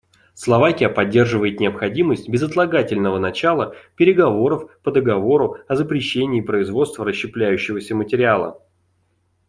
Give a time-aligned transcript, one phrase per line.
[0.33, 8.59] Словакия поддерживает необходимость безотлагательного начала переговоров по договору о запрещении производства расщепляющегося материала.